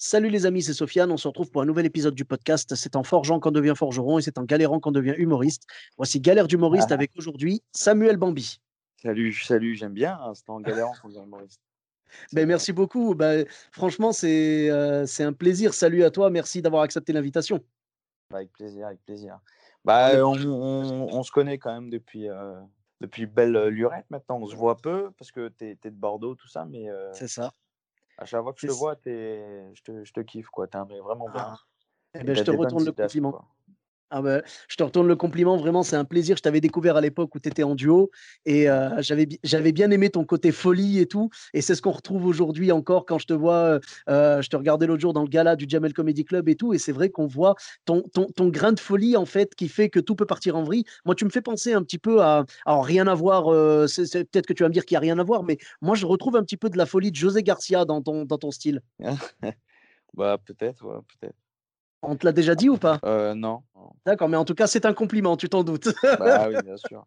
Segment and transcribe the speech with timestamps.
[0.00, 1.10] Salut les amis, c'est Sofiane.
[1.10, 2.72] On se retrouve pour un nouvel épisode du podcast.
[2.76, 5.64] C'est en forgeant qu'on devient forgeron et c'est en galérant qu'on devient humoriste.
[5.96, 8.60] Voici Galère d'humoriste avec aujourd'hui Samuel Bambi.
[9.02, 10.16] Salut, salut, j'aime bien.
[10.22, 11.60] hein, C'est en galérant qu'on devient humoriste.
[12.32, 13.14] Ben, merci beaucoup.
[13.14, 15.74] Ben, franchement, c'est euh, un plaisir.
[15.74, 16.30] Salut à toi.
[16.30, 17.60] Merci d'avoir accepté l'invitation.
[18.32, 19.38] Avec plaisir, avec plaisir.
[19.84, 22.54] Bah, est on, on- on se connaît quand même depuis, euh,
[23.02, 24.38] depuis belle euh, lurette maintenant.
[24.40, 27.28] On se voit peu parce que tu es, de Bordeaux, tout ça, mais euh, C'est
[27.28, 27.52] ça.
[28.18, 30.66] À chaque fois que je te vois, je te, je te kiffe, quoi.
[30.66, 31.42] T'es un mec vraiment bien.
[31.46, 31.58] Ah,
[32.14, 33.32] eh ben, je te retourne le compliment.
[33.32, 33.46] quoi.
[34.10, 36.36] Ah ben, je te retourne le compliment, vraiment, c'est un plaisir.
[36.38, 38.10] Je t'avais découvert à l'époque où tu étais en duo
[38.46, 41.28] et euh, j'avais bi- j'avais bien aimé ton côté folie et tout.
[41.52, 43.54] Et c'est ce qu'on retrouve aujourd'hui encore quand je te vois.
[43.54, 46.56] euh, euh, je te regardais l'autre jour dans le gala du Jamel Comedy Club et
[46.56, 46.72] tout.
[46.72, 49.90] Et c'est vrai qu'on voit ton, ton, ton grain de folie en fait qui fait
[49.90, 50.84] que tout peut partir en vrille.
[51.04, 52.46] Moi, tu me fais penser un petit peu à.
[52.64, 55.18] Alors, rien à voir, euh, peut-être que tu vas me dire qu'il n'y a rien
[55.18, 57.84] à voir, mais moi, je retrouve un petit peu de la folie de José Garcia
[57.84, 58.80] dans ton, dans ton style.
[60.14, 61.36] Bah, peut-être, ouais, peut-être.
[62.02, 62.98] On te l'a déjà dit ou pas?
[63.04, 63.62] Euh, non.
[63.88, 63.94] Non.
[64.06, 65.88] D'accord, mais en tout cas, c'est un compliment, tu t'en doutes.
[66.02, 67.06] Bah oui, bien sûr.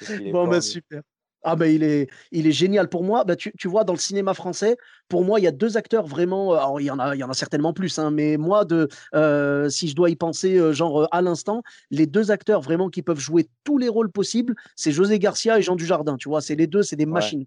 [0.00, 1.02] Est Bon, bah, super.
[1.44, 3.24] Ah ben il est, il est génial pour moi.
[3.24, 4.76] Bah, tu, tu vois, dans le cinéma français,
[5.08, 6.52] pour moi, il y a deux acteurs vraiment.
[6.54, 8.64] euh, Alors, il y en a, il y en a certainement plus, hein, mais moi,
[8.64, 12.90] de, euh, si je dois y penser, euh, genre à l'instant, les deux acteurs vraiment
[12.90, 16.16] qui peuvent jouer tous les rôles possibles, c'est José Garcia et Jean Dujardin.
[16.16, 17.10] Tu vois, c'est les deux, c'est des Ouais.
[17.12, 17.44] machines.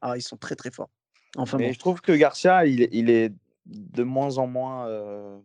[0.00, 0.90] Ah, ils sont très très forts.
[1.36, 1.72] Enfin Mais bon.
[1.72, 3.32] je trouve que Garcia, il, est- il est
[3.66, 5.36] de moins en moins euh,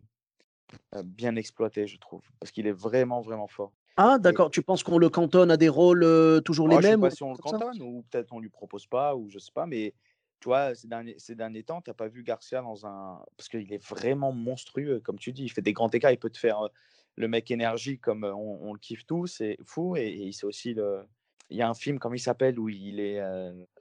[0.94, 2.22] euh, bien exploité, je trouve.
[2.40, 3.72] Parce qu'il est vraiment, vraiment fort.
[3.96, 4.50] Ah, Et d'accord.
[4.50, 7.00] Tu penses qu'on le cantonne à des rôles euh, toujours les moi, je sais mêmes
[7.02, 9.38] ou pas si on le comme cantonne ou peut-être on lui propose pas ou je
[9.38, 9.94] sais pas, mais
[10.40, 13.24] tu vois, ces derniers, ces derniers temps, t'as pas vu Garcia dans un.
[13.36, 15.44] Parce qu'il est vraiment monstrueux, comme tu dis.
[15.44, 16.12] Il fait des grands écarts.
[16.12, 16.68] Il peut te faire euh,
[17.16, 19.96] le mec énergie comme on, on le kiffe tous, c'est fou.
[19.96, 21.02] Et, et il sait aussi le.
[21.50, 23.20] Il y a un film, comment il s'appelle, où il est.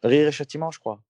[0.02, 1.04] Rire et châtiment, je crois.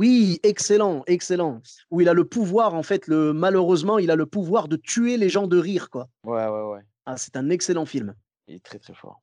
[0.00, 1.60] Oui, excellent, excellent.
[1.90, 5.18] Où il a le pouvoir, en fait, le, malheureusement, il a le pouvoir de tuer
[5.18, 6.08] les gens de rire, quoi.
[6.24, 6.80] Ouais, ouais, ouais.
[7.04, 8.14] Ah, c'est un excellent film.
[8.46, 9.20] Il est très, très fort.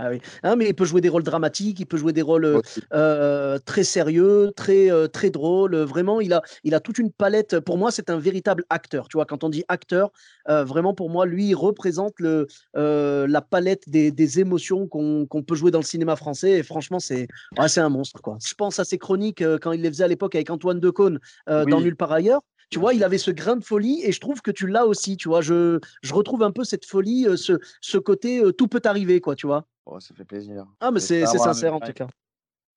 [0.00, 0.20] Ah oui.
[0.44, 2.60] Hein, mais il peut jouer des rôles dramatiques, il peut jouer des rôles euh,
[2.92, 5.74] euh, très sérieux, très, euh, très drôles.
[5.74, 7.58] Vraiment, il a, il a toute une palette.
[7.58, 9.08] Pour moi, c'est un véritable acteur.
[9.08, 10.12] Tu vois, quand on dit acteur,
[10.48, 15.42] euh, vraiment, pour moi, lui, il représente le, la palette des, des émotions qu'on qu'on
[15.42, 16.52] peut jouer dans le cinéma français.
[16.52, 17.26] Et franchement, c'est
[17.58, 18.22] ouais, c'est un monstre.
[18.22, 18.38] Quoi.
[18.46, 21.64] Je pense à ses chroniques quand il les faisait à l'époque avec Antoine Decaune euh,
[21.64, 22.42] dans Oui, Nulle part ailleurs.
[22.70, 25.16] Tu vois, il avait ce grain de folie et je trouve que tu l'as aussi.
[25.16, 28.82] Tu vois, je, je retrouve un peu cette folie, ce, ce côté euh, tout peut
[28.84, 29.64] arriver, quoi, tu vois.
[29.90, 30.66] Oh, ça fait plaisir.
[30.80, 32.06] Ah, mais c'est sincère en tout cas.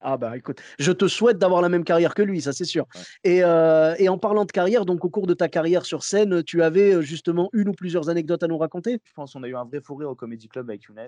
[0.03, 2.87] Ah bah écoute, je te souhaite d'avoir la même carrière que lui, ça c'est sûr.
[2.95, 3.01] Ouais.
[3.23, 6.41] Et, euh, et en parlant de carrière, donc au cours de ta carrière sur scène,
[6.43, 8.99] tu avais euh, justement une ou plusieurs anecdotes à nous raconter?
[9.03, 11.07] Je pense qu'on a eu un vrai fou rire au Comedy Club avec Younes.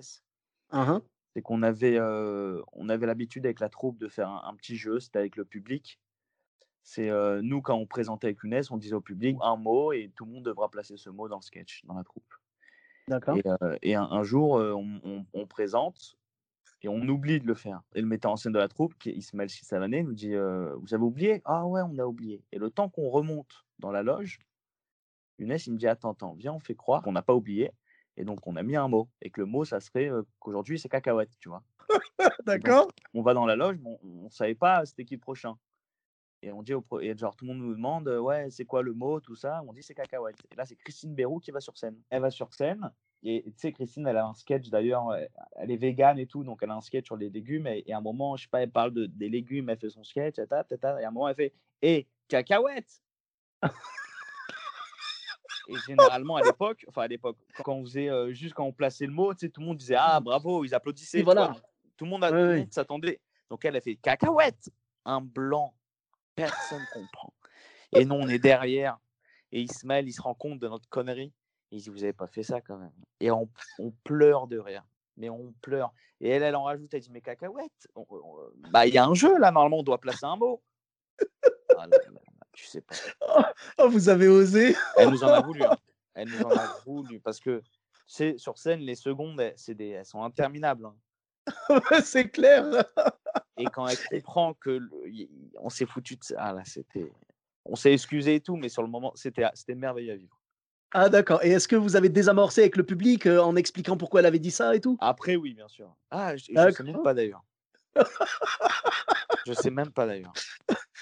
[0.69, 1.01] Ah, hein.
[1.35, 4.75] C'est qu'on avait, euh, on avait l'habitude avec la troupe de faire un, un petit
[4.75, 5.99] jeu, c'était avec le public.
[6.83, 10.11] C'est euh, nous, quand on présentait avec Younes, on disait au public un mot et
[10.15, 12.31] tout le monde devra placer ce mot dans le sketch, dans la troupe.
[13.07, 13.37] D'accord.
[13.37, 16.17] Et, euh, et un, un jour, on, on- on présente
[16.81, 17.81] et on oublie de le faire.
[17.95, 20.75] Et le metteur en scène de la troupe, qui est Ismaël Sissavané, nous dit euh,
[20.81, 21.41] Vous avez oublié?
[21.45, 22.43] Ah ouais, on a oublié.
[22.51, 24.39] Et le temps qu'on remonte dans la loge,
[25.39, 27.71] Younes, il me dit Attends, attends, viens, on fait croire qu'on n'a pas oublié.
[28.17, 29.09] Et donc, on a mis un mot.
[29.21, 31.63] Et que le mot, ça serait euh, qu'aujourd'hui, c'est cacahuète, tu vois?
[32.45, 32.89] D'accord.
[33.13, 35.57] on va dans la loge, mais on ne savait pas c'était qui le prochain.
[36.45, 38.81] Et on dit au pro- et genre tout le monde nous demande ouais c'est quoi
[38.81, 39.61] le mot tout ça?
[39.65, 40.35] On dit c'est cacahuète.
[40.51, 41.95] Et là c'est Christine Bérou qui va sur scène.
[42.09, 42.91] Elle va sur scène
[43.23, 45.05] et tu sais Christine elle a un sketch d'ailleurs
[45.55, 47.93] elle est végane et tout donc elle a un sketch sur les légumes et, et
[47.93, 50.35] à un moment je sais pas elle parle de, des légumes elle fait son sketch
[50.35, 53.01] tata, et à un moment elle fait et cacahuète!
[55.69, 59.05] Et généralement à l'époque enfin à l'époque quand on faisait euh, juste quand on plaçait
[59.05, 61.55] le mot tu sais tout le monde disait ah bravo ils applaudissaient Oui, voilà.
[61.95, 62.59] tout le monde le ouais.
[62.59, 63.21] monde s'attendait.
[63.49, 64.69] Donc elle a fait cacahuète!
[65.05, 65.73] Un blanc
[66.35, 67.33] personne comprend.
[67.91, 68.97] Et nous, on est derrière.
[69.51, 71.31] Et Ismaël, il se rend compte de notre connerie.
[71.71, 72.93] Il dit, vous avez pas fait ça quand même.
[73.19, 73.49] Et on,
[73.79, 74.83] on pleure de rire.
[75.17, 75.93] Mais on pleure.
[76.21, 79.05] Et elle, elle en rajoute, elle dit, mais cacahuète, on- on- bah, il y a
[79.05, 80.61] un jeu là, normalement, on doit placer un mot.
[81.77, 82.19] Ah là là là,
[82.51, 82.95] tu sais pas.
[83.77, 84.75] Oh, vous avez osé.
[84.97, 85.63] Elle nous en a voulu.
[85.63, 85.77] hein.
[86.15, 87.19] Elle nous en a voulu.
[87.19, 87.61] Parce que,
[88.07, 90.85] sais, sur scène, les secondes, elles, c'est des, elles sont interminables.
[90.85, 90.95] hein.
[92.03, 92.63] c'est clair.
[93.57, 95.27] Et quand elle comprend que le-
[95.59, 97.11] on s'est foutu de ça, ah là, c'était.
[97.65, 100.39] on s'est excusé et tout, mais sur le moment, c'était merveilleux à vivre.
[100.93, 101.43] Ah d'accord.
[101.43, 104.39] Et est-ce que vous avez désamorcé avec le public euh, en expliquant pourquoi elle avait
[104.39, 104.97] dit ça et tout?
[105.01, 105.95] Après, oui, bien sûr.
[106.11, 107.43] Ah, je, ne sais même pas d'ailleurs.
[109.47, 110.33] je sais même pas d'ailleurs.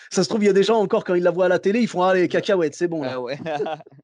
[0.10, 1.60] Ça se trouve, il y a des gens encore quand ils la voient à la
[1.60, 3.04] télé, ils font ah les cacahuètes, c'est bon.
[3.04, 3.38] Ah ouais.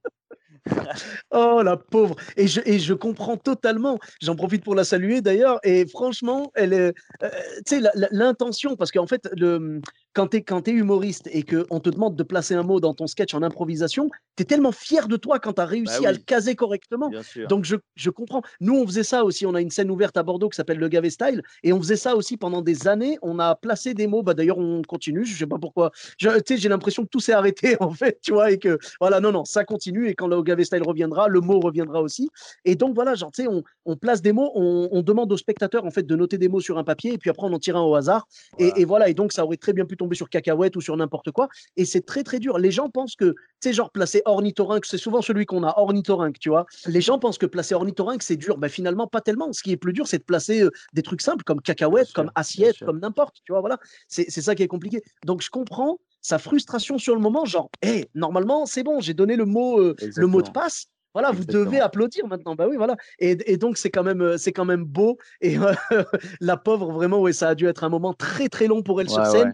[1.31, 2.15] oh la pauvre.
[2.35, 3.99] Et je, je comprends totalement.
[4.21, 5.59] J'en profite pour la saluer d'ailleurs.
[5.63, 6.93] Et franchement, elle est,
[7.23, 7.29] euh,
[7.65, 7.81] tu sais,
[8.11, 9.81] l'intention, parce qu'en fait, le,
[10.13, 13.07] quand tu es, es, humoriste et qu'on te demande de placer un mot dans ton
[13.07, 16.11] sketch en improvisation, tu es tellement fier de toi quand tu as bah réussi à
[16.11, 17.11] le caser correctement.
[17.49, 18.41] Donc je, je, comprends.
[18.59, 19.45] Nous, on faisait ça aussi.
[19.45, 21.41] On a une scène ouverte à Bordeaux qui s'appelle le Gavé Style.
[21.63, 23.17] Et on faisait ça aussi pendant des années.
[23.21, 24.23] On a placé des mots.
[24.23, 25.25] Bah, D'ailleurs, on continue.
[25.25, 25.91] Je sais pas pourquoi.
[26.17, 28.19] J'ai l'impression que tout s'est arrêté en fait.
[28.21, 30.07] Tu vois, et que voilà, non, non, ça continue.
[30.07, 32.29] Et quand le Gavé Style reviendra, le mot reviendra aussi.
[32.65, 34.51] Et donc voilà, genre, tu sais, on, on, place des mots.
[34.55, 37.13] On, on, demande aux spectateurs en fait de noter des mots sur un papier.
[37.13, 38.27] Et puis après, on en tire un au hasard.
[38.59, 39.09] Et, et voilà.
[39.09, 41.49] Et donc, ça aurait très bien pu tomber sur cacahuète ou sur n'importe quoi.
[41.75, 42.57] Et c'est très, très dur.
[42.57, 46.39] Les gens pensent que, tu sais, genre placer ornithorynque, c'est souvent celui qu'on a, ornithorynque,
[46.39, 46.65] tu vois.
[46.85, 48.57] Les gens pensent que placer ornithorynque, c'est dur.
[48.57, 49.51] Ben, finalement, pas tellement.
[49.53, 52.31] Ce qui est plus dur, c'est de placer euh, des trucs simples comme cacahuète, comme
[52.35, 53.77] assiette, comme n'importe, tu vois, voilà.
[54.07, 55.01] C'est ça qui est compliqué.
[55.25, 59.35] Donc, je comprends sa frustration sur le moment, genre, hé, normalement, c'est bon, j'ai donné
[59.35, 60.87] le mot, euh, le mot de passe.
[61.13, 62.53] Voilà, vous devez applaudir maintenant.
[62.53, 62.95] Bah oui, voilà.
[63.17, 65.17] Et, donc, c'est quand, même, euh, c'est quand même beau.
[65.41, 65.57] Et
[66.41, 69.09] la pauvre, vraiment, ouais, ça a dû être un moment très, très long pour elle
[69.09, 69.53] sur scène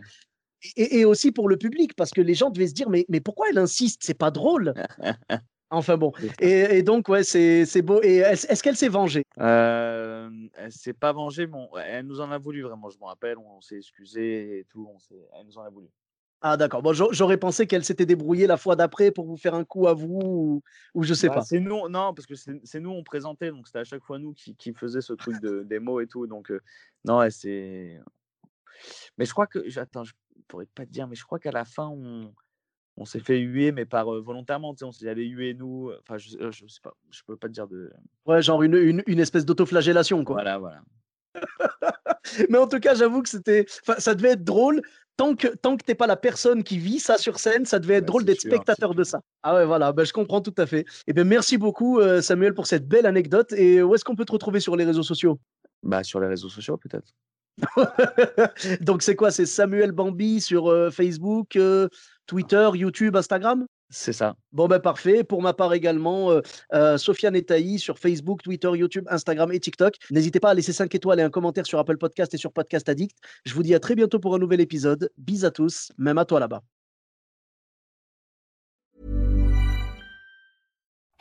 [0.76, 3.50] et, aussi pour le public, parce que les gens devaient se dire, mais, mais pourquoi
[3.50, 4.02] elle insiste?
[4.04, 4.74] C'est pas drôle.
[5.70, 6.12] Enfin bon.
[6.40, 8.00] Et, donc, ouais, c'est beau.
[8.04, 9.26] Et est-ce qu'elle s'est vengée?
[9.40, 11.58] Euh, Elle s'est pas vengée, mais
[11.88, 12.92] elle nous en a voulu vraiment.
[12.92, 14.88] Je me rappelle, on, s'est excusé et tout.
[14.88, 14.98] On
[15.40, 15.88] elle nous en a voulu.
[16.46, 16.84] Ah d'accord.
[16.84, 19.94] Bon, j'aurais pensé qu'elle s'était débrouillée la fois d'après pour vous faire un coup à
[19.94, 20.62] vous
[20.94, 21.42] ou, je sais bah, pas.
[21.42, 24.34] C'est nous, non, parce que c'est nous on présentait, donc c'était à chaque fois nous
[24.34, 26.28] qui, qui faisait ce truc de, des mots et tout.
[26.28, 26.60] Donc euh,
[27.06, 27.98] non, c'est.
[29.18, 30.12] Mais je crois que, attends, je
[30.48, 32.34] pourrais pas te dire, mais je crois qu'à la fin, on,
[32.98, 34.76] on s'est fait huer, mais par volontairement.
[34.82, 35.92] On s'est allé huer nous.
[36.02, 37.92] Enfin, je, je sais pas, je peux pas te dire de.
[38.26, 40.36] Ouais, genre une, une, une espèce d'autoflagellation, quoi.
[40.36, 40.82] Voilà, voilà.
[42.50, 43.66] mais en tout cas, j'avoue que c'était.
[43.98, 44.82] Ça devait être drôle.
[45.16, 47.96] Tant que, tant que t'es pas la personne qui vit ça sur scène, ça devait
[47.96, 49.22] être drôle d'être spectateur de ça.
[49.44, 50.80] Ah ouais, voilà, ben, je comprends tout à fait.
[50.80, 53.54] Et eh bien, merci beaucoup, Samuel, pour cette belle anecdote.
[53.54, 55.40] Et où est-ce qu'on peut te retrouver sur les réseaux sociaux?
[55.84, 57.14] Bah, sur les réseaux sociaux, peut-être.
[58.82, 59.32] Donc c'est quoi?
[59.32, 61.88] C'est Samuel Bambi sur euh, Facebook, euh,
[62.26, 63.66] Twitter, YouTube, Instagram?
[63.90, 64.36] C'est ça.
[64.52, 65.24] Bon ben parfait.
[65.24, 66.32] Pour ma part également,
[66.74, 69.96] euh, Sofiane Etaï sur Facebook, Twitter, YouTube, Instagram et TikTok.
[70.10, 72.90] N'hésitez pas à laisser 5 étoiles et un commentaire sur Apple Podcast et sur Podcast
[72.90, 73.16] Addict.
[73.46, 75.12] Je vous dis à très bientôt pour un nouvel épisode.
[75.18, 76.64] Bis à tous, même à toi là-bas.